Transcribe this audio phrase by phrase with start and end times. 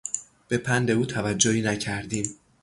[0.47, 2.25] به پند او توجهی نکردیم.